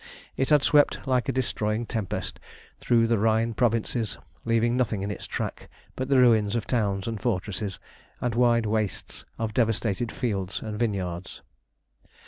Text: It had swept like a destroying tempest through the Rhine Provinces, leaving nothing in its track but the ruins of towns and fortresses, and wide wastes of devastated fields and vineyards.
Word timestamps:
It 0.35 0.49
had 0.49 0.63
swept 0.63 1.05
like 1.07 1.29
a 1.29 1.31
destroying 1.31 1.85
tempest 1.85 2.39
through 2.79 3.05
the 3.05 3.19
Rhine 3.19 3.53
Provinces, 3.53 4.17
leaving 4.45 4.75
nothing 4.75 5.03
in 5.03 5.11
its 5.11 5.27
track 5.27 5.69
but 5.95 6.09
the 6.09 6.17
ruins 6.17 6.55
of 6.55 6.65
towns 6.65 7.07
and 7.07 7.21
fortresses, 7.21 7.79
and 8.19 8.33
wide 8.33 8.65
wastes 8.65 9.25
of 9.37 9.53
devastated 9.53 10.11
fields 10.11 10.59
and 10.63 10.79
vineyards. 10.79 11.43